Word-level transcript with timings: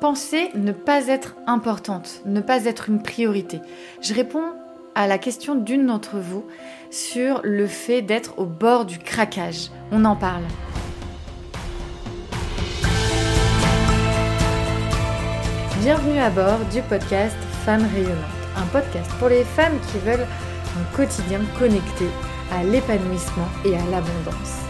penser 0.00 0.50
ne 0.54 0.72
pas 0.72 1.08
être 1.08 1.36
importante, 1.46 2.22
ne 2.24 2.40
pas 2.40 2.64
être 2.64 2.88
une 2.88 3.02
priorité 3.02 3.60
Je 4.00 4.14
réponds 4.14 4.52
à 4.94 5.06
la 5.06 5.18
question 5.18 5.54
d'une 5.54 5.86
d'entre 5.86 6.16
vous 6.16 6.44
sur 6.90 7.40
le 7.44 7.66
fait 7.66 8.02
d'être 8.02 8.38
au 8.38 8.46
bord 8.46 8.86
du 8.86 8.98
craquage. 8.98 9.70
On 9.92 10.04
en 10.04 10.16
parle. 10.16 10.42
Bienvenue 15.82 16.18
à 16.18 16.30
bord 16.30 16.58
du 16.72 16.82
podcast 16.82 17.36
Femmes 17.64 17.86
rayonnantes, 17.94 18.16
un 18.56 18.66
podcast 18.66 19.10
pour 19.18 19.28
les 19.28 19.44
femmes 19.44 19.78
qui 19.92 19.98
veulent 19.98 20.26
un 20.78 20.96
quotidien 20.96 21.40
connecté 21.58 22.06
à 22.52 22.64
l'épanouissement 22.64 23.48
et 23.64 23.74
à 23.76 23.84
l'abondance. 23.90 24.69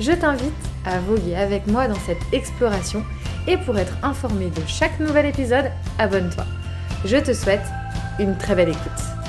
Je 0.00 0.12
t'invite 0.12 0.52
à 0.86 0.98
voguer 0.98 1.36
avec 1.36 1.66
moi 1.66 1.86
dans 1.86 1.94
cette 2.06 2.22
exploration 2.32 3.04
et 3.46 3.58
pour 3.58 3.76
être 3.78 3.92
informé 4.02 4.46
de 4.46 4.62
chaque 4.66 4.98
nouvel 4.98 5.26
épisode, 5.26 5.70
abonne-toi. 5.98 6.44
Je 7.04 7.18
te 7.18 7.34
souhaite 7.34 7.66
une 8.18 8.36
très 8.38 8.54
belle 8.54 8.70
écoute. 8.70 9.19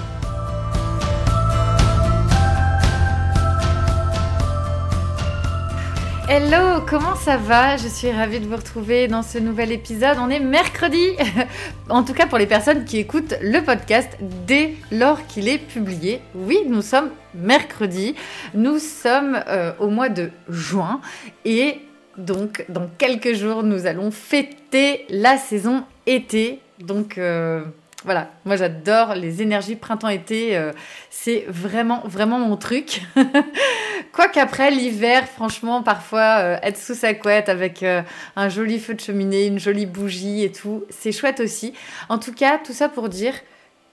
Hello, 6.33 6.79
comment 6.87 7.17
ça 7.17 7.35
va? 7.35 7.75
Je 7.75 7.89
suis 7.89 8.09
ravie 8.09 8.39
de 8.39 8.45
vous 8.45 8.55
retrouver 8.55 9.09
dans 9.09 9.21
ce 9.21 9.37
nouvel 9.37 9.69
épisode. 9.73 10.15
On 10.17 10.29
est 10.29 10.39
mercredi, 10.39 11.09
en 11.89 12.03
tout 12.03 12.13
cas 12.13 12.25
pour 12.25 12.37
les 12.37 12.45
personnes 12.45 12.85
qui 12.85 12.99
écoutent 12.99 13.33
le 13.41 13.59
podcast 13.61 14.17
dès 14.47 14.75
lors 14.93 15.27
qu'il 15.27 15.49
est 15.49 15.57
publié. 15.57 16.21
Oui, 16.33 16.59
nous 16.65 16.81
sommes 16.81 17.09
mercredi, 17.35 18.15
nous 18.53 18.79
sommes 18.79 19.43
euh, 19.49 19.73
au 19.79 19.89
mois 19.89 20.07
de 20.07 20.31
juin 20.47 21.01
et 21.43 21.81
donc 22.15 22.63
dans 22.69 22.89
quelques 22.97 23.33
jours 23.33 23.63
nous 23.63 23.85
allons 23.85 24.09
fêter 24.09 25.05
la 25.09 25.35
saison 25.35 25.83
été. 26.05 26.61
Donc 26.79 27.17
euh, 27.17 27.65
voilà, 28.05 28.31
moi 28.45 28.55
j'adore 28.55 29.15
les 29.15 29.41
énergies 29.41 29.75
printemps-été, 29.75 30.55
euh, 30.55 30.71
c'est 31.09 31.43
vraiment 31.49 32.03
vraiment 32.05 32.39
mon 32.39 32.55
truc. 32.55 33.01
Quoiqu'après 34.11 34.71
l'hiver, 34.71 35.27
franchement, 35.27 35.83
parfois 35.83 36.39
euh, 36.39 36.57
être 36.63 36.77
sous 36.77 36.95
sa 36.95 37.13
couette 37.13 37.47
avec 37.47 37.81
euh, 37.81 38.01
un 38.35 38.49
joli 38.49 38.77
feu 38.79 38.93
de 38.93 38.99
cheminée, 38.99 39.45
une 39.45 39.59
jolie 39.59 39.85
bougie 39.85 40.43
et 40.43 40.51
tout, 40.51 40.83
c'est 40.89 41.13
chouette 41.13 41.39
aussi. 41.39 41.73
En 42.09 42.19
tout 42.19 42.33
cas, 42.33 42.57
tout 42.57 42.73
ça 42.73 42.89
pour 42.89 43.07
dire 43.07 43.33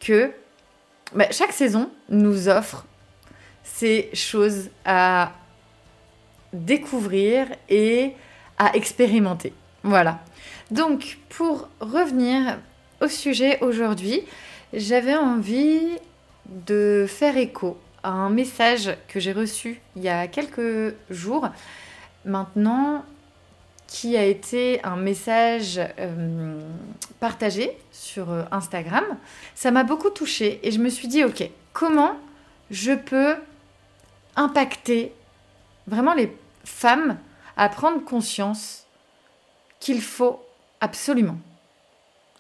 que 0.01 0.33
bah, 1.15 1.27
chaque 1.31 1.53
saison 1.53 1.91
nous 2.09 2.49
offre 2.49 2.85
ces 3.63 4.11
choses 4.13 4.71
à 4.85 5.33
découvrir 6.53 7.47
et 7.69 8.13
à 8.59 8.75
expérimenter. 8.75 9.53
Voilà. 9.85 10.19
Donc, 10.73 11.19
pour 11.29 11.69
revenir 11.81 12.59
au 13.01 13.07
sujet 13.07 13.59
aujourd'hui, 13.61 14.23
j'avais 14.73 15.15
envie 15.15 15.97
de 16.47 17.07
faire 17.09 17.37
écho 17.37 17.79
un 18.05 18.31
message 18.31 18.97
que 19.09 19.21
j'ai 19.21 19.33
reçu 19.33 19.81
il 19.97 20.03
y 20.03 20.09
a 20.09 20.27
quelques 20.29 20.95
jours 21.11 21.49
maintenant 22.25 23.05
qui 23.87 24.17
a 24.17 24.25
été 24.25 24.85
un 24.85 24.97
message 24.97 25.81
euh, 25.99 26.61
partagé 27.21 27.77
sur 27.91 28.31
euh, 28.31 28.45
Instagram. 28.51 29.05
Ça 29.55 29.71
m'a 29.71 29.83
beaucoup 29.83 30.11
touchée 30.11 30.61
et 30.63 30.71
je 30.71 30.79
me 30.79 30.91
suis 30.91 31.09
dit, 31.09 31.25
ok, 31.25 31.49
comment 31.73 32.17
je 32.71 32.93
peux 32.93 33.37
impacter 34.37 35.13
vraiment 35.87 36.13
les 36.13 36.37
femmes 36.65 37.17
à 37.57 37.69
prendre 37.71 38.05
conscience 38.05 38.85
qu'il 39.81 40.03
faut 40.03 40.45
absolument 40.81 41.39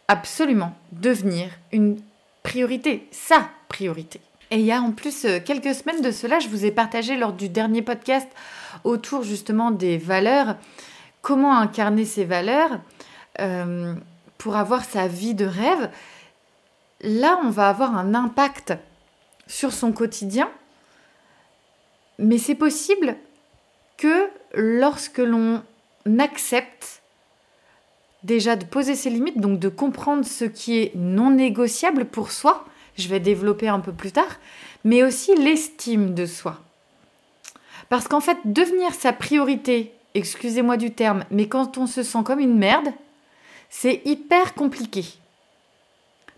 absolument 0.08 0.74
devenir 0.90 1.50
une 1.70 2.00
priorité, 2.42 3.06
sa 3.12 3.48
priorité. 3.68 4.20
Et 4.50 4.60
il 4.60 4.64
y 4.64 4.72
a 4.72 4.80
en 4.80 4.92
plus 4.92 5.24
euh, 5.24 5.40
quelques 5.44 5.74
semaines 5.74 6.00
de 6.00 6.10
cela, 6.10 6.38
je 6.38 6.48
vous 6.48 6.64
ai 6.64 6.70
partagé 6.70 7.16
lors 7.16 7.32
du 7.32 7.48
dernier 7.48 7.82
podcast 7.82 8.28
autour 8.84 9.22
justement 9.22 9.70
des 9.70 9.98
valeurs, 9.98 10.56
comment 11.20 11.56
incarner 11.56 12.04
ces 12.04 12.24
valeurs 12.24 12.80
euh, 13.40 13.94
pour 14.38 14.56
avoir 14.56 14.84
sa 14.84 15.06
vie 15.06 15.34
de 15.34 15.44
rêve. 15.44 15.90
Là, 17.02 17.38
on 17.44 17.50
va 17.50 17.68
avoir 17.68 17.96
un 17.96 18.14
impact 18.14 18.72
sur 19.46 19.72
son 19.72 19.92
quotidien, 19.92 20.50
mais 22.18 22.38
c'est 22.38 22.54
possible 22.54 23.16
que 23.98 24.28
lorsque 24.54 25.18
l'on 25.18 25.62
accepte 26.18 27.02
déjà 28.22 28.56
de 28.56 28.64
poser 28.64 28.94
ses 28.94 29.10
limites, 29.10 29.40
donc 29.40 29.58
de 29.58 29.68
comprendre 29.68 30.24
ce 30.24 30.44
qui 30.44 30.78
est 30.78 30.92
non 30.94 31.30
négociable 31.30 32.06
pour 32.06 32.32
soi, 32.32 32.64
je 32.98 33.08
vais 33.08 33.20
développer 33.20 33.68
un 33.68 33.80
peu 33.80 33.92
plus 33.92 34.12
tard, 34.12 34.36
mais 34.84 35.02
aussi 35.02 35.34
l'estime 35.34 36.14
de 36.14 36.26
soi. 36.26 36.58
Parce 37.88 38.08
qu'en 38.08 38.20
fait, 38.20 38.38
devenir 38.44 38.92
sa 38.94 39.12
priorité, 39.12 39.92
excusez-moi 40.14 40.76
du 40.76 40.92
terme, 40.92 41.24
mais 41.30 41.48
quand 41.48 41.78
on 41.78 41.86
se 41.86 42.02
sent 42.02 42.22
comme 42.24 42.40
une 42.40 42.58
merde, 42.58 42.88
c'est 43.70 44.02
hyper 44.04 44.54
compliqué. 44.54 45.04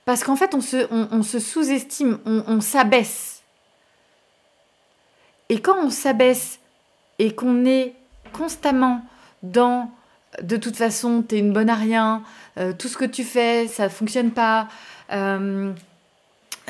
Parce 0.05 0.25
qu'en 0.25 0.37
fait, 0.37 0.55
on 0.55 0.61
se, 0.61 1.39
sous-estime, 1.39 2.19
on 2.25 2.61
s'abaisse. 2.61 3.43
Et 5.49 5.61
quand 5.61 5.77
on 5.79 5.91
s'abaisse 5.91 6.61
et 7.19 7.35
qu'on 7.35 7.65
est 7.67 7.95
constamment 8.33 9.05
dans 9.43 9.91
de 10.43 10.57
toute 10.57 10.77
façon, 10.77 11.25
tu 11.29 11.35
es 11.35 11.39
une 11.39 11.53
bonne 11.53 11.71
à 11.71 11.75
rien, 11.75 12.23
euh, 12.59 12.73
tout 12.73 12.89
ce 12.89 12.97
que 12.97 13.05
tu 13.05 13.25
fais, 13.25 13.67
ça 13.67 13.85
ne 13.85 13.89
fonctionne 13.89 14.31
pas, 14.31 14.69
euh, 15.13 15.73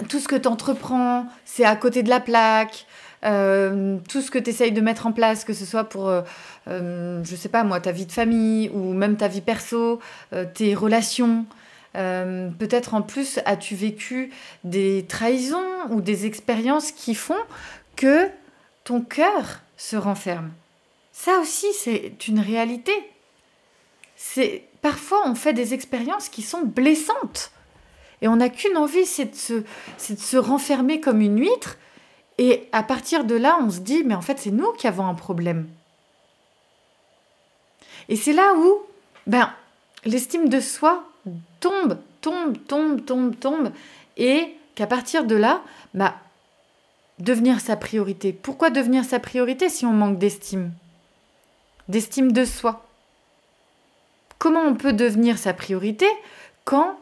tout 0.09 0.19
ce 0.19 0.29
que 0.29 0.37
tu 0.37 0.49
entreprends, 0.49 1.27
c'est 1.45 1.65
à 1.65 1.77
côté 1.77 2.03
de 2.03 2.09
la 2.09 2.21
plaque, 2.21 2.87
euh, 3.25 3.99
tout 4.09 4.21
ce 4.21 4.31
que 4.31 4.39
tu 4.39 4.51
essayes 4.51 4.73
de 4.73 4.81
mettre 4.81 5.07
en 5.07 5.13
place, 5.13 5.45
que 5.45 5.53
ce 5.53 5.65
soit 5.65 5.85
pour, 5.85 6.13
je 6.67 7.37
sais 7.37 7.49
pas 7.49 7.65
moi, 7.65 7.81
ta 7.81 7.93
vie 7.93 8.07
de 8.07 8.13
famille 8.13 8.71
ou 8.71 8.93
même 8.93 9.17
ta 9.17 9.29
vie 9.29 9.41
perso, 9.41 10.01
tes 10.55 10.75
relations. 10.75 11.45
Peut-être 11.93 12.95
en 12.95 13.03
plus 13.03 13.41
as-tu 13.45 13.75
vécu 13.75 14.31
des 14.65 15.05
trahisons 15.09 15.59
ou 15.91 16.01
des 16.01 16.27
expériences 16.27 16.93
qui 16.93 17.15
font 17.15 17.43
que 17.97 18.29
ton 18.85 19.03
cœur 19.03 19.61
se 19.77 19.97
renferme. 19.97 20.51
Ça 21.13 21.39
aussi, 21.41 21.67
c'est 21.75 22.29
une 22.29 22.41
réalité 22.41 22.93
c'est 24.23 24.65
parfois 24.83 25.23
on 25.27 25.35
fait 25.35 25.55
des 25.55 25.73
expériences 25.73 26.29
qui 26.29 26.43
sont 26.43 26.63
blessantes. 26.63 27.51
Et 28.23 28.29
on 28.29 28.37
n'a 28.37 28.49
qu'une 28.49 28.77
envie, 28.77 29.07
c'est 29.07 29.27
de, 29.27 29.65
se, 29.99 30.37
renfermer 30.37 31.01
comme 31.01 31.21
une 31.21 31.41
huître. 31.41 31.79
Et 32.39 32.69
à 32.73 32.83
partir 32.83 33.25
de 33.25 33.35
là, 33.35 33.59
on 33.61 33.71
se 33.71 33.81
dit, 33.81 34.03
mais 34.05 34.15
en 34.15 34.21
fait, 34.21 34.39
c'est 34.39 34.51
nous 34.51 34.73
qui 34.73 34.87
avons 34.87 35.07
un 35.07 35.15
problème. 35.15 35.69
Et 38.09 38.17
c'est 38.17 38.33
là 38.33 38.55
où 38.55 38.83
ben, 39.27 39.53
l'estime 40.05 40.49
de 40.49 40.61
soi 40.61 41.05
tombe, 41.61 41.99
tombe, 42.21 42.57
tombe, 42.67 43.05
tombe, 43.05 43.39
tombe. 43.39 43.73
Et 44.17 44.55
qu'à 44.75 44.87
partir 44.87 45.25
de 45.25 45.37
là, 45.37 45.63
bah, 45.95 46.15
devenir 47.19 47.61
sa 47.61 47.77
priorité. 47.77 48.33
Pourquoi 48.33 48.71
devenir 48.71 49.05
sa 49.05 49.19
priorité 49.19 49.69
si 49.69 49.87
on 49.87 49.93
manque 49.93 50.19
d'estime? 50.19 50.73
D'estime 51.89 52.33
de 52.33 52.45
soi 52.45 52.85
comment 54.41 54.63
on 54.63 54.75
peut 54.75 54.95
devenir 54.95 55.39
sa 55.39 55.53
priorité 55.53 56.07
quand, 56.65 56.99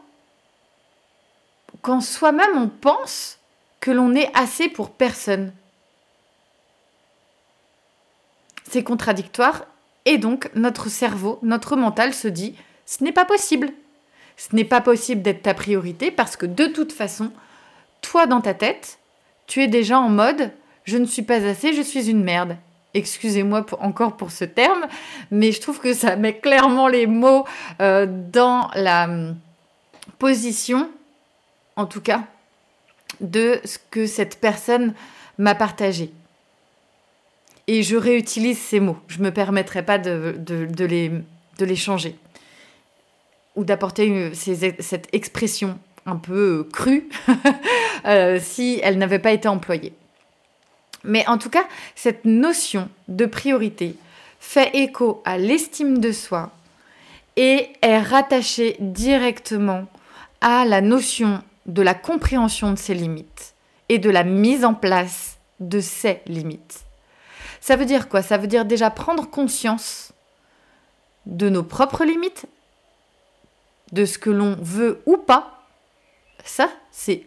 quand 1.81 2.01
soi-même 2.01 2.57
on 2.57 2.67
pense 2.67 3.39
que 3.79 3.91
l'on 3.91 4.13
est 4.15 4.29
assez 4.35 4.67
pour 4.67 4.89
personne 4.91 5.53
C'est 8.69 8.83
contradictoire 8.83 9.65
et 10.05 10.19
donc 10.19 10.51
notre 10.53 10.89
cerveau, 10.89 11.39
notre 11.41 11.75
mental 11.75 12.13
se 12.13 12.27
dit 12.27 12.55
ce 12.85 13.03
n'est 13.03 13.11
pas 13.11 13.25
possible. 13.25 13.71
Ce 14.37 14.55
n'est 14.55 14.63
pas 14.63 14.79
possible 14.79 15.21
d'être 15.21 15.41
ta 15.41 15.53
priorité 15.53 16.11
parce 16.11 16.37
que 16.37 16.45
de 16.45 16.67
toute 16.67 16.91
façon, 16.91 17.31
toi 18.01 18.27
dans 18.27 18.41
ta 18.41 18.53
tête, 18.53 18.99
tu 19.47 19.61
es 19.63 19.67
déjà 19.67 19.99
en 19.99 20.09
mode 20.09 20.51
je 20.85 20.97
ne 20.97 21.05
suis 21.05 21.23
pas 21.23 21.45
assez, 21.45 21.73
je 21.73 21.81
suis 21.81 22.09
une 22.09 22.23
merde. 22.23 22.57
Excusez-moi 22.93 23.65
encore 23.79 24.17
pour 24.17 24.31
ce 24.31 24.45
terme, 24.45 24.87
mais 25.29 25.51
je 25.51 25.61
trouve 25.61 25.79
que 25.79 25.93
ça 25.93 26.15
met 26.15 26.37
clairement 26.37 26.87
les 26.87 27.05
mots 27.05 27.45
euh, 27.81 28.07
dans 28.07 28.69
la 28.73 29.05
hum, 29.05 29.35
position, 30.17 30.89
en 31.79 31.85
tout 31.85 32.01
cas, 32.01 32.23
de 33.21 33.61
ce 33.63 33.77
que 33.89 34.05
cette 34.05 34.41
personne 34.41 34.93
m'a 35.37 35.55
partagé. 35.55 36.11
Et 37.67 37.83
je 37.83 37.95
réutilise 37.95 38.59
ces 38.59 38.81
mots. 38.81 38.97
Je 39.07 39.19
ne 39.19 39.23
me 39.23 39.31
permettrai 39.31 39.85
pas 39.85 39.97
de, 39.97 40.35
les, 40.83 41.75
changer. 41.77 42.17
Ou 43.55 43.63
d'apporter 43.63 44.33
cette 44.33 45.07
expression 45.13 45.79
un 46.05 46.17
peu 46.17 46.67
crue 46.73 47.07
euh, 48.05 48.39
si 48.41 48.81
elle 48.83 48.97
n'avait 48.97 49.19
pas 49.19 49.31
été 49.31 49.47
employée. 49.47 49.93
Mais 51.05 51.25
en 51.29 51.37
tout 51.37 51.49
cas, 51.49 51.65
cette 51.95 52.25
notion 52.25 52.89
de 53.07 53.25
priorité 53.25 53.95
fait 54.41 54.71
écho 54.73 55.21
à 55.23 55.37
l'estime 55.37 55.99
de 55.99 56.11
soi 56.11 56.51
et 57.37 57.69
est 57.81 58.01
rattachée 58.01 58.75
directement 58.81 59.85
à 60.41 60.65
la 60.65 60.81
notion 60.81 61.41
de 61.69 61.81
la 61.81 61.93
compréhension 61.93 62.73
de 62.73 62.77
ses 62.77 62.95
limites 62.95 63.53
et 63.89 63.99
de 63.99 64.09
la 64.09 64.23
mise 64.23 64.65
en 64.65 64.73
place 64.73 65.37
de 65.59 65.79
ses 65.79 66.21
limites. 66.25 66.83
Ça 67.61 67.75
veut 67.75 67.85
dire 67.85 68.09
quoi? 68.09 68.21
Ça 68.21 68.37
veut 68.37 68.47
dire 68.47 68.65
déjà 68.65 68.89
prendre 68.89 69.29
conscience 69.29 70.11
de 71.25 71.49
nos 71.49 71.63
propres 71.63 72.05
limites, 72.05 72.45
de 73.91 74.05
ce 74.05 74.17
que 74.17 74.29
l'on 74.29 74.57
veut 74.59 75.01
ou 75.05 75.17
pas. 75.17 75.63
Ça, 76.43 76.69
c'est 76.91 77.25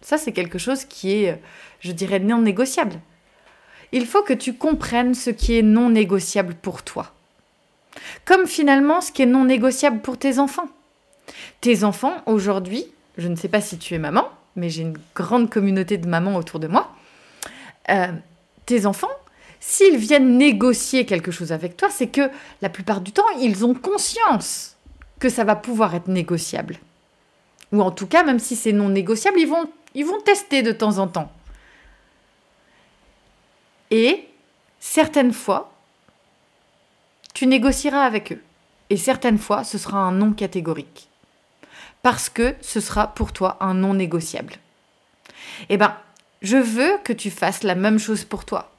ça 0.00 0.16
c'est 0.16 0.32
quelque 0.32 0.58
chose 0.58 0.84
qui 0.84 1.24
est 1.24 1.42
je 1.80 1.92
dirais 1.92 2.20
non 2.20 2.38
négociable. 2.38 3.00
Il 3.92 4.06
faut 4.06 4.22
que 4.22 4.32
tu 4.32 4.54
comprennes 4.54 5.14
ce 5.14 5.30
qui 5.30 5.58
est 5.58 5.62
non 5.62 5.90
négociable 5.90 6.54
pour 6.54 6.82
toi. 6.82 7.12
Comme 8.24 8.46
finalement 8.46 9.00
ce 9.00 9.12
qui 9.12 9.22
est 9.22 9.26
non 9.26 9.44
négociable 9.44 10.00
pour 10.00 10.18
tes 10.18 10.38
enfants. 10.38 10.68
Tes 11.60 11.84
enfants, 11.84 12.14
aujourd'hui, 12.26 12.86
je 13.18 13.28
ne 13.28 13.36
sais 13.36 13.48
pas 13.48 13.60
si 13.60 13.78
tu 13.78 13.94
es 13.94 13.98
maman, 13.98 14.28
mais 14.56 14.70
j'ai 14.70 14.82
une 14.82 14.96
grande 15.14 15.50
communauté 15.50 15.98
de 15.98 16.08
mamans 16.08 16.36
autour 16.36 16.60
de 16.60 16.68
moi. 16.68 16.94
Euh, 17.90 18.12
tes 18.64 18.86
enfants, 18.86 19.10
s'ils 19.60 19.96
viennent 19.96 20.38
négocier 20.38 21.04
quelque 21.04 21.32
chose 21.32 21.52
avec 21.52 21.76
toi, 21.76 21.90
c'est 21.90 22.08
que 22.08 22.30
la 22.62 22.68
plupart 22.68 23.00
du 23.00 23.12
temps, 23.12 23.28
ils 23.40 23.64
ont 23.64 23.74
conscience 23.74 24.76
que 25.18 25.28
ça 25.28 25.44
va 25.44 25.56
pouvoir 25.56 25.94
être 25.94 26.08
négociable. 26.08 26.78
Ou 27.72 27.82
en 27.82 27.90
tout 27.90 28.06
cas, 28.06 28.22
même 28.22 28.38
si 28.38 28.56
c'est 28.56 28.72
non 28.72 28.88
négociable, 28.88 29.40
ils 29.40 29.48
vont, 29.48 29.68
ils 29.94 30.06
vont 30.06 30.20
tester 30.20 30.62
de 30.62 30.72
temps 30.72 30.98
en 30.98 31.08
temps. 31.08 31.30
Et 33.90 34.28
certaines 34.78 35.32
fois, 35.32 35.72
tu 37.34 37.46
négocieras 37.46 38.04
avec 38.04 38.32
eux. 38.32 38.42
Et 38.90 38.96
certaines 38.96 39.38
fois, 39.38 39.64
ce 39.64 39.76
sera 39.76 39.98
un 39.98 40.12
non 40.12 40.32
catégorique. 40.32 41.08
Parce 42.10 42.30
que 42.30 42.54
ce 42.62 42.80
sera 42.80 43.08
pour 43.08 43.34
toi 43.34 43.58
un 43.60 43.74
non 43.74 43.92
négociable. 43.92 44.54
Eh 45.68 45.76
bien, 45.76 45.94
je 46.40 46.56
veux 46.56 46.96
que 47.04 47.12
tu 47.12 47.30
fasses 47.30 47.64
la 47.64 47.74
même 47.74 47.98
chose 47.98 48.24
pour 48.24 48.46
toi. 48.46 48.72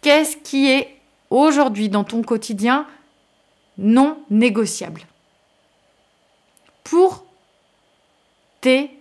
Qu'est-ce 0.00 0.36
qui 0.36 0.70
est 0.70 0.96
aujourd'hui 1.28 1.88
dans 1.88 2.04
ton 2.04 2.22
quotidien 2.22 2.86
non 3.78 4.22
négociable 4.30 5.02
Pour 6.84 7.24
tes 8.60 8.92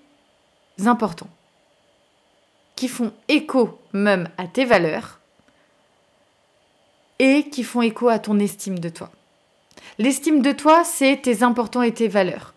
importants, 0.83 1.29
qui 2.75 2.87
font 2.87 3.13
écho 3.27 3.79
même 3.93 4.27
à 4.39 4.47
tes 4.47 4.65
valeurs 4.65 5.19
et 7.19 7.47
qui 7.51 7.63
font 7.63 7.83
écho 7.83 8.09
à 8.09 8.17
ton 8.17 8.39
estime 8.39 8.79
de 8.79 8.89
toi? 8.89 9.11
L'estime 9.99 10.41
de 10.41 10.51
toi, 10.51 10.83
c'est 10.83 11.21
tes 11.21 11.43
importants 11.43 11.83
et 11.83 11.93
tes 11.93 12.07
valeurs. 12.07 12.55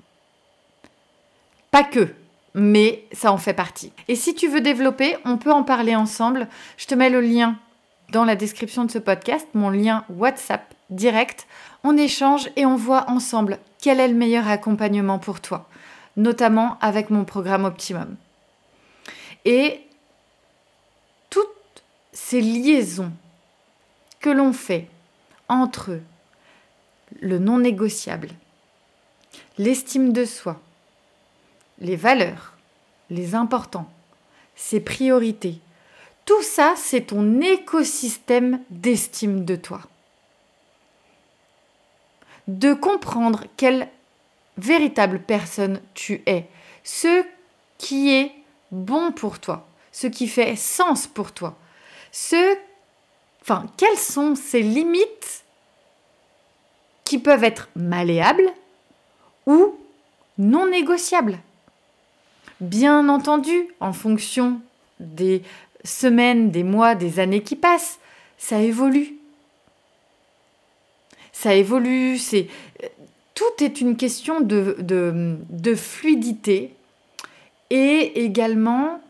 Pas 1.70 1.84
que, 1.84 2.14
mais 2.54 3.04
ça 3.12 3.32
en 3.32 3.38
fait 3.38 3.54
partie. 3.54 3.92
Et 4.08 4.16
si 4.16 4.34
tu 4.34 4.48
veux 4.48 4.60
développer, 4.60 5.16
on 5.24 5.36
peut 5.36 5.52
en 5.52 5.62
parler 5.62 5.94
ensemble. 5.94 6.48
Je 6.76 6.86
te 6.86 6.94
mets 6.94 7.10
le 7.10 7.20
lien 7.20 7.56
dans 8.10 8.24
la 8.24 8.36
description 8.36 8.84
de 8.84 8.90
ce 8.90 8.98
podcast, 8.98 9.46
mon 9.54 9.70
lien 9.70 10.04
WhatsApp 10.08 10.74
direct. 10.90 11.46
On 11.84 11.96
échange 11.96 12.50
et 12.56 12.66
on 12.66 12.76
voit 12.76 13.08
ensemble 13.08 13.58
quel 13.80 14.00
est 14.00 14.08
le 14.08 14.14
meilleur 14.14 14.48
accompagnement 14.48 15.18
pour 15.18 15.40
toi, 15.40 15.68
notamment 16.16 16.76
avec 16.80 17.10
mon 17.10 17.24
programme 17.24 17.64
Optimum. 17.64 18.16
Et 19.44 19.80
toutes 21.30 21.48
ces 22.12 22.40
liaisons 22.40 23.12
que 24.18 24.28
l'on 24.28 24.52
fait 24.52 24.88
entre 25.48 26.00
le 27.20 27.38
non 27.38 27.58
négociable, 27.58 28.28
l'estime 29.56 30.12
de 30.12 30.24
soi, 30.24 30.60
les 31.80 31.96
valeurs, 31.96 32.56
les 33.08 33.34
importants, 33.34 33.90
ses 34.54 34.80
priorités, 34.80 35.60
tout 36.24 36.42
ça, 36.42 36.74
c'est 36.76 37.08
ton 37.08 37.40
écosystème 37.40 38.60
d'estime 38.70 39.44
de 39.44 39.56
toi. 39.56 39.80
De 42.46 42.72
comprendre 42.72 43.44
quelle 43.56 43.88
véritable 44.56 45.20
personne 45.20 45.80
tu 45.94 46.22
es, 46.26 46.46
ce 46.84 47.24
qui 47.78 48.12
est 48.14 48.32
bon 48.70 49.12
pour 49.12 49.40
toi, 49.40 49.66
ce 49.92 50.06
qui 50.06 50.28
fait 50.28 50.56
sens 50.56 51.06
pour 51.06 51.32
toi, 51.32 51.56
ce 52.12 52.56
enfin, 53.42 53.66
quelles 53.76 53.98
sont 53.98 54.34
ces 54.34 54.62
limites 54.62 55.44
qui 57.04 57.18
peuvent 57.18 57.44
être 57.44 57.68
malléables 57.74 58.52
ou 59.46 59.74
non 60.38 60.68
négociables? 60.68 61.38
Bien 62.60 63.08
entendu, 63.08 63.68
en 63.80 63.92
fonction 63.92 64.60
des 64.98 65.42
semaines, 65.82 66.50
des 66.50 66.62
mois, 66.62 66.94
des 66.94 67.18
années 67.18 67.42
qui 67.42 67.56
passent, 67.56 67.98
ça 68.36 68.60
évolue. 68.60 69.14
Ça 71.32 71.54
évolue, 71.54 72.18
c'est 72.18 72.48
tout 73.34 73.64
est 73.64 73.80
une 73.80 73.96
question 73.96 74.42
de, 74.42 75.74
fluidité 75.74 76.74
et 77.70 78.24
également, 78.24 79.00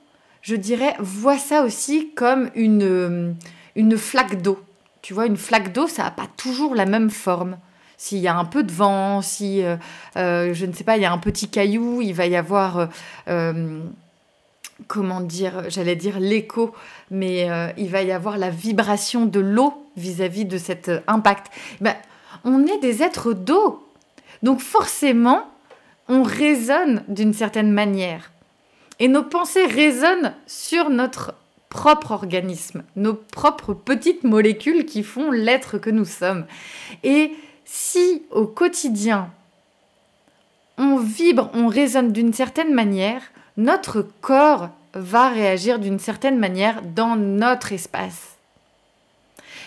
je 0.43 0.55
dirais, 0.55 0.95
vois 1.01 1.39
ça 1.39 1.65
aussi 1.65 2.11
comme 2.15 2.51
une, 2.55 3.35
une 3.75 3.97
flaque 3.97 4.43
d'eau. 4.43 4.61
Tu 5.03 5.15
vois, 5.15 5.27
une 5.27 5.37
flaque 5.37 5.73
d'eau, 5.73 5.89
ça 5.89 6.05
n'a 6.05 6.11
pas 6.13 6.29
toujours 6.37 6.77
la 6.77 6.87
même 6.87 7.11
forme. 7.11 7.57
S'il 8.01 8.21
y 8.21 8.29
a 8.29 8.35
un 8.35 8.47
peu 8.47 8.63
de 8.63 8.73
vent, 8.73 9.21
si, 9.21 9.63
euh, 9.63 9.77
euh, 10.17 10.55
je 10.55 10.65
ne 10.65 10.73
sais 10.73 10.85
pas, 10.85 10.97
il 10.97 11.03
y 11.03 11.05
a 11.05 11.13
un 11.13 11.19
petit 11.19 11.49
caillou, 11.49 12.01
il 12.01 12.15
va 12.15 12.27
y 12.27 12.35
avoir, 12.35 12.89
euh, 13.29 13.83
comment 14.87 15.21
dire, 15.21 15.65
j'allais 15.69 15.97
dire 15.97 16.19
l'écho, 16.19 16.75
mais 17.11 17.47
il 17.77 17.91
va 17.91 18.01
y 18.01 18.11
avoir 18.11 18.39
la 18.39 18.49
vibration 18.49 19.27
de 19.27 19.39
l'eau 19.39 19.87
vis-à-vis 19.99 20.47
de 20.47 20.57
cet 20.57 20.91
impact. 21.09 21.49
Ben, 21.83 21.95
on 22.45 22.67
est 22.67 22.79
des 22.79 23.03
êtres 23.03 23.35
d'eau. 23.35 23.87
Donc 24.43 24.61
forcément, 24.61 25.45
on 26.09 26.23
résonne 26.23 27.05
d'une 27.07 27.35
certaine 27.35 27.71
manière. 27.71 28.33
Et 28.99 29.09
nos 29.09 29.25
pensées 29.25 29.67
résonnent 29.67 30.33
sur 30.47 30.89
notre 30.89 31.35
propre 31.69 32.13
organisme, 32.13 32.83
nos 32.97 33.13
propres 33.13 33.75
petites 33.75 34.25
molécules 34.25 34.87
qui 34.87 35.03
font 35.03 35.31
l'être 35.31 35.77
que 35.77 35.91
nous 35.91 36.07
sommes. 36.07 36.47
Et 37.05 37.33
si 37.73 38.25
au 38.33 38.47
quotidien, 38.47 39.31
on 40.77 40.97
vibre, 40.97 41.51
on 41.55 41.69
résonne 41.69 42.11
d'une 42.11 42.33
certaine 42.33 42.75
manière, 42.75 43.23
notre 43.57 44.03
corps 44.21 44.71
va 44.93 45.29
réagir 45.29 45.79
d'une 45.79 46.01
certaine 46.01 46.37
manière 46.37 46.83
dans 46.83 47.15
notre 47.15 47.73
espace. 47.73 48.37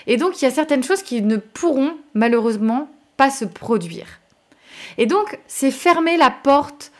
Et 0.05 0.17
donc, 0.17 0.41
il 0.41 0.45
y 0.45 0.47
a 0.49 0.51
certaines 0.51 0.83
choses 0.83 1.01
qui 1.01 1.21
ne 1.21 1.37
pourront 1.37 1.95
malheureusement 2.13 2.89
pas 3.15 3.29
se 3.29 3.45
produire. 3.45 4.19
Et 4.97 5.05
donc, 5.05 5.39
c'est 5.47 5.71
fermer 5.71 6.17
la 6.17 6.29
porte 6.29 6.91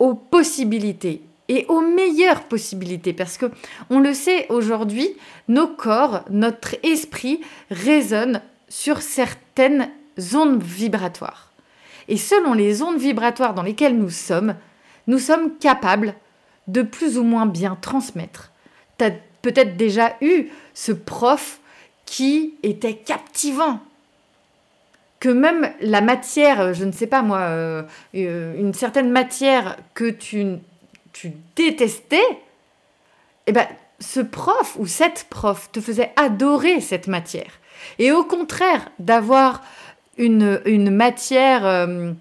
aux 0.00 0.14
possibilités 0.14 1.22
et 1.46 1.64
aux 1.68 1.80
meilleures 1.80 2.42
possibilités 2.42 3.12
parce 3.12 3.38
que 3.38 3.52
on 3.88 4.00
le 4.00 4.14
sait 4.14 4.46
aujourd'hui, 4.48 5.10
nos 5.46 5.68
corps, 5.68 6.24
notre 6.28 6.74
esprit 6.82 7.40
résonnent 7.70 8.42
sur 8.68 9.02
certaines 9.02 9.90
ondes 10.34 10.62
vibratoires. 10.62 11.52
Et 12.08 12.16
selon 12.16 12.52
les 12.52 12.82
ondes 12.82 12.98
vibratoires 12.98 13.54
dans 13.54 13.62
lesquelles 13.62 13.96
nous 13.96 14.10
sommes, 14.10 14.54
nous 15.06 15.18
sommes 15.18 15.56
capables 15.58 16.14
de 16.68 16.82
plus 16.82 17.18
ou 17.18 17.22
moins 17.22 17.46
bien 17.46 17.76
transmettre. 17.80 18.52
Tu 18.98 19.04
as 19.04 19.12
peut-être 19.42 19.76
déjà 19.76 20.16
eu 20.20 20.48
ce 20.72 20.92
prof 20.92 21.60
qui 22.06 22.54
était 22.62 22.96
captivant, 22.96 23.80
que 25.20 25.28
même 25.30 25.72
la 25.80 26.00
matière, 26.02 26.74
je 26.74 26.84
ne 26.84 26.92
sais 26.92 27.06
pas 27.06 27.22
moi, 27.22 27.38
euh, 27.38 27.82
euh, 28.14 28.54
une 28.58 28.74
certaine 28.74 29.10
matière 29.10 29.78
que 29.94 30.10
tu 30.10 30.58
tu 31.14 31.32
détestais, 31.56 32.26
eh 33.46 33.52
ben, 33.52 33.66
ce 34.00 34.20
prof 34.20 34.76
ou 34.78 34.86
cette 34.86 35.26
prof 35.30 35.70
te 35.72 35.80
faisait 35.80 36.12
adorer 36.16 36.82
cette 36.82 37.06
matière. 37.06 37.52
Et 37.98 38.12
au 38.12 38.24
contraire, 38.24 38.88
d'avoir 38.98 39.62
une, 40.16 40.60
une 40.64 40.90
matière 40.90 41.66
euh, 41.66 42.12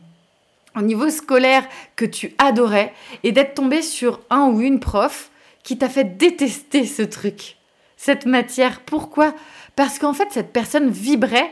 au 0.75 0.81
niveau 0.81 1.09
scolaire 1.09 1.67
que 1.95 2.05
tu 2.05 2.33
adorais 2.37 2.93
et 3.23 3.31
d'être 3.31 3.55
tombé 3.55 3.81
sur 3.81 4.21
un 4.29 4.47
ou 4.47 4.61
une 4.61 4.79
prof 4.79 5.29
qui 5.63 5.77
t'a 5.77 5.89
fait 5.89 6.17
détester 6.17 6.85
ce 6.85 7.01
truc, 7.01 7.57
cette 7.97 8.25
matière. 8.25 8.81
Pourquoi? 8.81 9.33
Parce 9.75 9.99
qu'en 9.99 10.13
fait, 10.13 10.27
cette 10.31 10.51
personne 10.51 10.89
vibrait, 10.89 11.51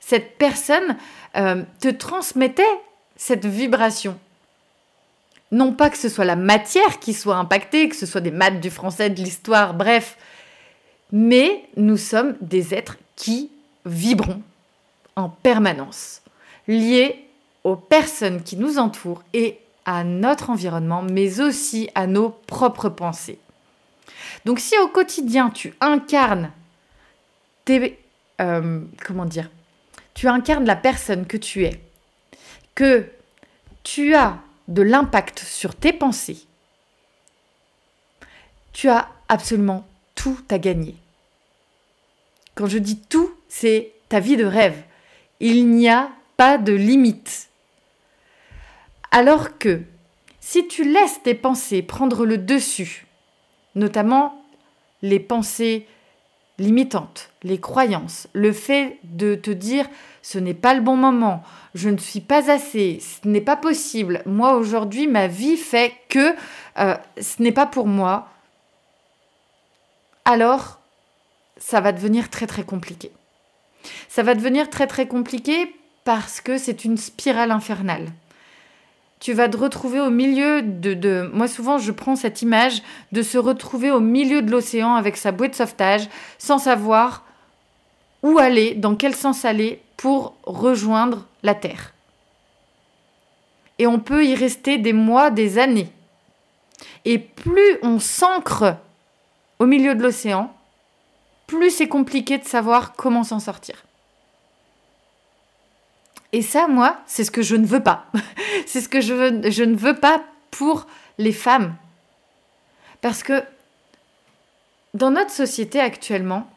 cette 0.00 0.38
personne 0.38 0.96
euh, 1.36 1.62
te 1.80 1.88
transmettait 1.88 2.62
cette 3.16 3.44
vibration. 3.44 4.18
Non 5.50 5.72
pas 5.72 5.90
que 5.90 5.98
ce 5.98 6.08
soit 6.08 6.24
la 6.24 6.36
matière 6.36 6.98
qui 6.98 7.14
soit 7.14 7.36
impactée, 7.36 7.88
que 7.88 7.96
ce 7.96 8.06
soit 8.06 8.20
des 8.20 8.30
maths, 8.30 8.60
du 8.60 8.70
français, 8.70 9.10
de 9.10 9.20
l'histoire, 9.22 9.74
bref, 9.74 10.16
mais 11.12 11.68
nous 11.76 11.96
sommes 11.96 12.36
des 12.40 12.74
êtres 12.74 12.98
qui 13.16 13.50
vibrons 13.86 14.42
en 15.16 15.28
permanence, 15.28 16.22
liés 16.66 17.24
aux 17.64 17.76
personnes 17.76 18.42
qui 18.42 18.56
nous 18.56 18.78
entourent 18.78 19.22
et 19.32 19.58
à 19.84 20.04
notre 20.04 20.50
environnement, 20.50 21.02
mais 21.02 21.40
aussi 21.40 21.88
à 21.94 22.06
nos 22.06 22.28
propres 22.28 22.90
pensées. 22.90 23.38
Donc 24.44 24.60
si 24.60 24.78
au 24.78 24.88
quotidien 24.88 25.50
tu 25.50 25.74
incarnes 25.80 26.52
tes... 27.64 27.98
Euh, 28.40 28.82
comment 29.04 29.24
dire 29.24 29.50
Tu 30.14 30.28
incarnes 30.28 30.66
la 30.66 30.76
personne 30.76 31.26
que 31.26 31.36
tu 31.36 31.64
es, 31.64 31.80
que 32.74 33.08
tu 33.82 34.14
as 34.14 34.38
de 34.68 34.82
l'impact 34.82 35.38
sur 35.38 35.74
tes 35.74 35.92
pensées, 35.92 36.46
tu 38.72 38.88
as 38.88 39.08
absolument 39.28 39.87
tout 40.18 40.40
à 40.50 40.58
gagner. 40.58 40.96
Quand 42.56 42.66
je 42.66 42.78
dis 42.78 42.98
tout, 42.98 43.30
c'est 43.48 43.92
ta 44.08 44.18
vie 44.18 44.36
de 44.36 44.44
rêve. 44.44 44.82
Il 45.38 45.68
n'y 45.70 45.88
a 45.88 46.10
pas 46.36 46.58
de 46.58 46.72
limite. 46.72 47.50
Alors 49.12 49.58
que 49.58 49.82
si 50.40 50.66
tu 50.66 50.82
laisses 50.82 51.22
tes 51.22 51.34
pensées 51.34 51.82
prendre 51.82 52.26
le 52.26 52.36
dessus, 52.36 53.06
notamment 53.76 54.44
les 55.02 55.20
pensées 55.20 55.86
limitantes, 56.58 57.30
les 57.44 57.60
croyances, 57.60 58.26
le 58.32 58.52
fait 58.52 58.98
de 59.04 59.36
te 59.36 59.52
dire 59.52 59.86
ce 60.22 60.40
n'est 60.40 60.52
pas 60.52 60.74
le 60.74 60.80
bon 60.80 60.96
moment, 60.96 61.44
je 61.76 61.90
ne 61.90 61.96
suis 61.96 62.20
pas 62.20 62.50
assez, 62.50 62.98
ce 63.00 63.28
n'est 63.28 63.40
pas 63.40 63.56
possible, 63.56 64.22
moi 64.26 64.56
aujourd'hui 64.56 65.06
ma 65.06 65.28
vie 65.28 65.56
fait 65.56 65.92
que 66.08 66.34
euh, 66.78 66.96
ce 67.20 67.40
n'est 67.40 67.52
pas 67.52 67.66
pour 67.66 67.86
moi, 67.86 68.28
alors 70.28 70.78
ça 71.56 71.80
va 71.80 71.92
devenir 71.92 72.30
très 72.30 72.46
très 72.46 72.62
compliqué. 72.62 73.10
Ça 74.08 74.22
va 74.22 74.34
devenir 74.34 74.70
très 74.70 74.86
très 74.86 75.08
compliqué 75.08 75.74
parce 76.04 76.40
que 76.40 76.58
c'est 76.58 76.84
une 76.84 76.96
spirale 76.96 77.50
infernale 77.50 78.12
tu 79.20 79.32
vas 79.32 79.48
te 79.48 79.56
retrouver 79.56 80.00
au 80.00 80.10
milieu 80.10 80.62
de, 80.62 81.28
Moi, 81.32 81.48
souvent, 81.48 81.78
je 81.78 81.92
prends 81.92 82.16
cette 82.16 82.42
image 82.42 82.82
de 83.12 83.22
se 83.22 83.38
retrouver 83.38 83.90
au 83.90 84.00
milieu 84.00 84.42
de 84.42 84.50
l'océan 84.50 84.94
avec 84.94 85.16
sa 85.16 85.32
bouée 85.32 85.48
de 85.48 85.54
sauvetage, 85.54 86.08
sans 86.38 86.58
savoir 86.58 87.24
où 88.22 88.38
aller, 88.38 88.74
dans 88.74 88.94
quel 88.94 89.14
sens 89.14 89.44
aller 89.44 89.80
pour 89.96 90.34
rejoindre 90.44 91.26
la 91.42 91.54
Terre. 91.54 91.94
Et 93.78 93.86
on 93.86 93.98
peut 93.98 94.24
y 94.24 94.34
rester 94.34 94.78
des 94.78 94.92
mois, 94.92 95.30
des 95.30 95.58
années. 95.58 95.90
Et 97.04 97.18
plus 97.18 97.78
on 97.82 97.98
s'ancre 97.98 98.76
au 99.58 99.66
milieu 99.66 99.94
de 99.94 100.02
l'océan, 100.02 100.54
plus 101.46 101.70
c'est 101.70 101.88
compliqué 101.88 102.38
de 102.38 102.44
savoir 102.44 102.94
comment 102.94 103.24
s'en 103.24 103.40
sortir. 103.40 103.84
Et 106.32 106.42
ça, 106.42 106.68
moi, 106.68 106.98
c'est 107.06 107.24
ce 107.24 107.30
que 107.30 107.42
je 107.42 107.56
ne 107.56 107.66
veux 107.66 107.82
pas. 107.82 108.06
c'est 108.66 108.80
ce 108.80 108.88
que 108.88 109.00
je, 109.00 109.14
veux, 109.14 109.50
je 109.50 109.64
ne 109.64 109.76
veux 109.76 109.96
pas 109.96 110.22
pour 110.50 110.86
les 111.16 111.32
femmes. 111.32 111.74
Parce 113.00 113.22
que 113.22 113.42
dans 114.94 115.10
notre 115.10 115.30
société 115.30 115.80
actuellement, 115.80 116.48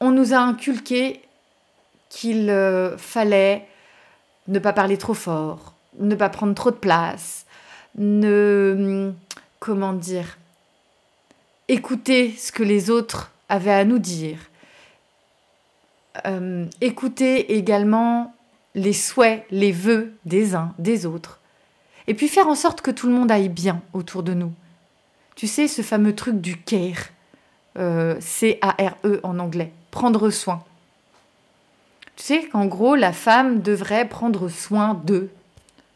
on 0.00 0.10
nous 0.10 0.32
a 0.32 0.38
inculqué 0.38 1.22
qu'il 2.08 2.50
euh, 2.50 2.96
fallait 2.96 3.66
ne 4.48 4.58
pas 4.58 4.72
parler 4.72 4.96
trop 4.96 5.14
fort, 5.14 5.74
ne 5.98 6.14
pas 6.14 6.28
prendre 6.28 6.54
trop 6.54 6.70
de 6.70 6.76
place, 6.76 7.46
ne... 7.96 9.12
comment 9.60 9.92
dire 9.92 10.38
écouter 11.68 12.34
ce 12.36 12.50
que 12.50 12.62
les 12.62 12.90
autres 12.90 13.30
avaient 13.48 13.72
à 13.72 13.84
nous 13.84 13.98
dire, 13.98 14.38
euh, 16.26 16.66
écouter 16.80 17.56
également 17.56 18.34
les 18.74 18.92
souhaits, 18.92 19.44
les 19.50 19.72
vœux 19.72 20.14
des 20.24 20.54
uns, 20.54 20.74
des 20.78 21.06
autres. 21.06 21.40
Et 22.06 22.14
puis 22.14 22.28
faire 22.28 22.48
en 22.48 22.54
sorte 22.54 22.80
que 22.80 22.90
tout 22.90 23.06
le 23.06 23.12
monde 23.12 23.30
aille 23.30 23.48
bien 23.48 23.82
autour 23.92 24.22
de 24.22 24.34
nous. 24.34 24.52
Tu 25.36 25.46
sais, 25.46 25.68
ce 25.68 25.82
fameux 25.82 26.14
truc 26.14 26.40
du 26.40 26.56
care, 26.56 27.10
euh, 27.78 28.16
C-A-R-E 28.20 29.20
en 29.22 29.38
anglais, 29.38 29.72
prendre 29.90 30.30
soin. 30.30 30.64
Tu 32.16 32.24
sais 32.24 32.44
qu'en 32.46 32.66
gros, 32.66 32.96
la 32.96 33.12
femme 33.12 33.60
devrait 33.60 34.08
prendre 34.08 34.48
soin 34.48 34.94
d'eux. 35.04 35.30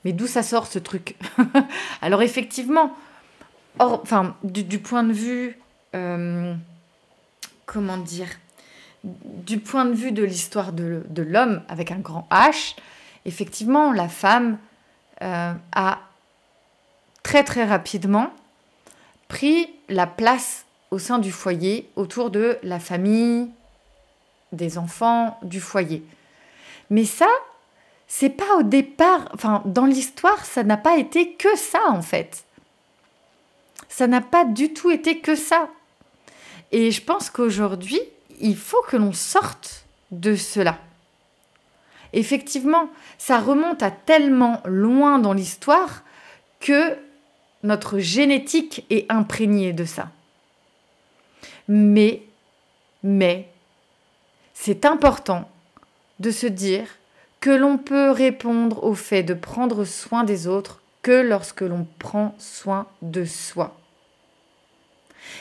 Mais 0.04 0.12
d'où 0.12 0.26
ça 0.26 0.42
sort 0.42 0.66
ce 0.66 0.78
truc? 0.78 1.16
Alors 2.02 2.22
effectivement, 2.22 2.94
enfin, 3.78 4.36
du, 4.42 4.78
point 4.78 5.02
de 5.02 5.12
vue, 5.12 5.58
euh, 5.94 6.54
comment 7.66 7.98
dire, 7.98 8.28
du 9.04 9.58
point 9.58 9.84
de 9.84 9.94
vue 9.94 10.12
de 10.12 10.22
l'histoire 10.22 10.72
de, 10.72 11.04
l'homme 11.16 11.62
avec 11.68 11.90
un 11.90 11.98
grand 11.98 12.26
H, 12.30 12.76
effectivement, 13.24 13.92
la 13.92 14.08
femme 14.08 14.58
euh, 15.22 15.52
a 15.72 15.98
très 17.22 17.44
très 17.44 17.64
rapidement 17.64 18.32
pris 19.28 19.68
la 19.88 20.06
place 20.06 20.66
au 20.90 20.98
sein 20.98 21.18
du 21.18 21.32
foyer, 21.32 21.90
autour 21.96 22.30
de 22.30 22.58
la 22.62 22.78
famille, 22.78 23.48
des 24.52 24.76
enfants, 24.76 25.38
du 25.42 25.60
foyer. 25.60 26.04
Mais 26.90 27.06
ça, 27.06 27.28
c'est 28.06 28.28
pas 28.28 28.56
au 28.58 28.62
départ, 28.62 29.30
enfin, 29.32 29.62
dans 29.64 29.86
l'histoire, 29.86 30.44
ça 30.44 30.62
n'a 30.62 30.76
pas 30.76 30.98
été 30.98 31.32
que 31.32 31.56
ça 31.56 31.80
en 31.88 32.02
fait. 32.02 32.44
Ça 33.92 34.06
n'a 34.06 34.22
pas 34.22 34.46
du 34.46 34.72
tout 34.72 34.90
été 34.90 35.18
que 35.18 35.36
ça. 35.36 35.68
Et 36.72 36.90
je 36.90 37.02
pense 37.02 37.28
qu'aujourd'hui, 37.28 38.00
il 38.40 38.56
faut 38.56 38.80
que 38.88 38.96
l'on 38.96 39.12
sorte 39.12 39.84
de 40.10 40.34
cela. 40.34 40.78
Effectivement, 42.14 42.88
ça 43.18 43.38
remonte 43.38 43.82
à 43.82 43.90
tellement 43.90 44.62
loin 44.64 45.18
dans 45.18 45.34
l'histoire 45.34 46.04
que 46.58 46.96
notre 47.64 47.98
génétique 47.98 48.86
est 48.88 49.04
imprégnée 49.12 49.74
de 49.74 49.84
ça. 49.84 50.08
Mais, 51.68 52.22
mais, 53.02 53.46
c'est 54.54 54.86
important 54.86 55.50
de 56.18 56.30
se 56.30 56.46
dire 56.46 56.86
que 57.40 57.50
l'on 57.50 57.76
peut 57.76 58.10
répondre 58.10 58.84
au 58.84 58.94
fait 58.94 59.22
de 59.22 59.34
prendre 59.34 59.84
soin 59.84 60.24
des 60.24 60.46
autres 60.46 60.80
que 61.02 61.20
lorsque 61.20 61.60
l'on 61.60 61.86
prend 61.98 62.34
soin 62.38 62.86
de 63.02 63.26
soi. 63.26 63.76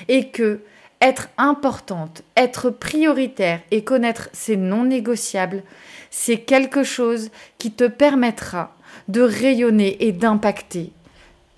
Et 0.07 0.29
que 0.29 0.61
être 1.01 1.29
importante, 1.37 2.21
être 2.37 2.69
prioritaire 2.69 3.61
et 3.71 3.83
connaître 3.83 4.29
ses 4.33 4.55
non 4.55 4.83
négociables, 4.85 5.63
c'est 6.11 6.41
quelque 6.41 6.83
chose 6.83 7.29
qui 7.57 7.71
te 7.71 7.87
permettra 7.87 8.75
de 9.07 9.21
rayonner 9.21 10.05
et 10.05 10.11
d'impacter 10.11 10.91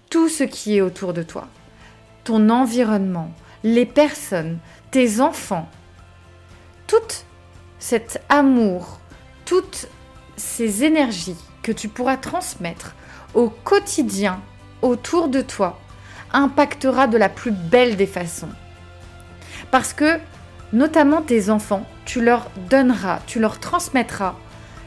tout 0.09 0.29
ce 0.29 0.43
qui 0.43 0.77
est 0.77 0.81
autour 0.81 1.13
de 1.13 1.23
toi. 1.23 1.47
Ton 2.23 2.49
environnement, 2.49 3.31
les 3.63 3.85
personnes, 3.85 4.59
tes 4.91 5.19
enfants, 5.19 5.69
tout 6.87 6.97
cet 7.79 8.21
amour, 8.29 8.99
toutes 9.45 9.87
ces 10.37 10.83
énergies 10.83 11.35
que 11.63 11.71
tu 11.71 11.89
pourras 11.89 12.17
transmettre 12.17 12.95
au 13.33 13.49
quotidien 13.49 14.41
autour 14.81 15.27
de 15.27 15.41
toi 15.41 15.79
impactera 16.33 17.07
de 17.07 17.17
la 17.17 17.29
plus 17.29 17.51
belle 17.51 17.95
des 17.95 18.07
façons. 18.07 18.49
Parce 19.71 19.93
que, 19.93 20.19
notamment 20.73 21.21
tes 21.21 21.49
enfants, 21.49 21.85
tu 22.05 22.21
leur 22.21 22.49
donneras, 22.69 23.19
tu 23.25 23.39
leur 23.39 23.59
transmettras 23.59 24.35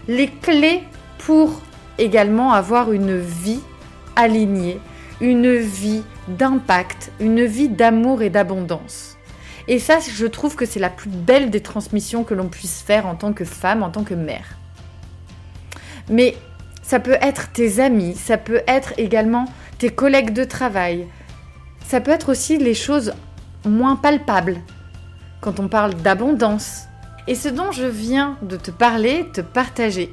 les 0.09 0.29
clés 0.29 0.83
pour 1.19 1.63
également 1.99 2.53
avoir 2.53 2.93
une 2.93 3.19
vie 3.19 3.61
alignée, 4.17 4.81
une 5.21 5.57
vie 5.57 6.03
d'impact, 6.29 7.11
une 7.21 7.45
vie 7.45 7.69
d'amour 7.69 8.23
et 8.23 8.31
d'abondance. 8.31 9.17
Et 9.69 9.79
ça, 9.79 9.99
je 9.99 10.27
trouve 10.27 10.55
que 10.55 10.67
c'est 10.67 10.79
la 10.81 10.91
plus 10.91 11.11
belle 11.11 11.51
des 11.51 11.61
transmissions 11.61 12.23
que 12.23 12.35
l'on 12.35 12.49
puisse 12.49 12.83
faire 12.83 13.07
en 13.07 13.17
tant 13.17 13.33
que 13.33 13.45
femme, 13.45 13.83
en 13.83 13.91
tant 13.91 14.05
que 14.05 14.15
mère. 14.15 14.57
Mais 16.09 16.37
ça 16.83 17.01
peut 17.01 17.19
être 17.21 17.51
tes 17.53 17.81
amis, 17.81 18.15
ça 18.15 18.39
peut 18.39 18.63
être 18.69 18.93
également 18.97 19.47
tes 19.79 19.91
collègues 19.91 20.33
de 20.33 20.45
travail, 20.45 21.09
Ça 21.87 22.01
peut 22.01 22.11
être 22.11 22.31
aussi 22.31 22.59
les 22.59 22.75
choses 22.75 23.13
moins 23.65 23.95
palpables, 23.95 24.61
quand 25.41 25.61
on 25.61 25.69
parle 25.69 25.95
d'abondance. 25.95 26.83
Et 27.29 27.37
ce 27.37 27.49
dont 27.49 27.71
je 27.71 27.85
viens 27.85 28.37
de 28.43 28.57
te 28.57 28.73
parler, 28.73 29.29
te 29.33 29.41
partager, 29.41 30.13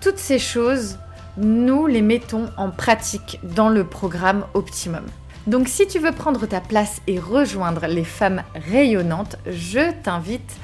toutes 0.00 0.18
ces 0.18 0.38
choses, 0.38 0.98
nous 1.36 1.86
les 1.86 2.00
mettons 2.00 2.48
en 2.56 2.70
pratique 2.70 3.38
dans 3.42 3.68
le 3.68 3.84
programme 3.84 4.46
Optimum. 4.54 5.04
Donc 5.46 5.68
si 5.68 5.86
tu 5.86 5.98
veux 5.98 6.12
prendre 6.12 6.46
ta 6.46 6.62
place 6.62 7.02
et 7.06 7.18
rejoindre 7.18 7.86
les 7.86 8.04
femmes 8.04 8.42
rayonnantes, 8.54 9.36
je 9.46 9.92
t'invite 10.02 10.56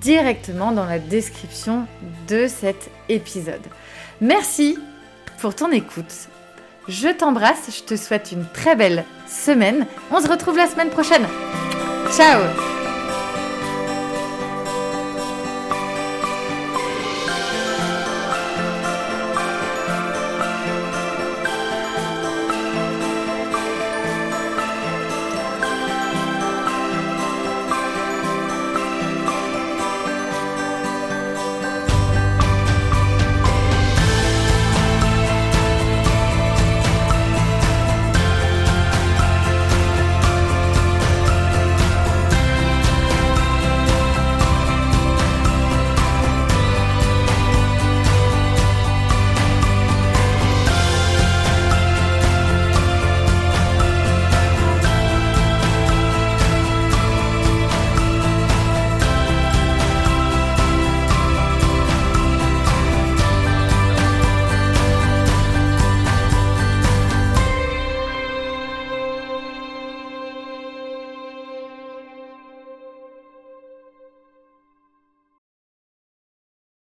directement 0.00 0.72
dans 0.72 0.86
la 0.86 0.98
description 0.98 1.86
de 2.28 2.46
cet 2.46 2.90
épisode. 3.10 3.66
Merci 4.22 4.78
pour 5.38 5.54
ton 5.54 5.70
écoute. 5.70 6.28
Je 6.88 7.08
t'embrasse, 7.08 7.76
je 7.76 7.82
te 7.82 7.96
souhaite 7.96 8.30
une 8.32 8.46
très 8.52 8.76
belle 8.76 9.04
semaine. 9.28 9.86
On 10.12 10.20
se 10.20 10.28
retrouve 10.28 10.56
la 10.56 10.68
semaine 10.68 10.90
prochaine. 10.90 11.26
Ciao 12.12 12.40